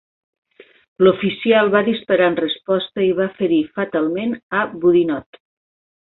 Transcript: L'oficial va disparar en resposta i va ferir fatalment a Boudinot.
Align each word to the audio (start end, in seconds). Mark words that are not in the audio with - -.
L'oficial 1.07 1.67
va 1.75 1.81
disparar 1.89 2.29
en 2.33 2.37
resposta 2.41 3.05
i 3.11 3.13
va 3.19 3.27
ferir 3.41 3.59
fatalment 3.75 4.33
a 4.61 4.63
Boudinot. 4.73 5.39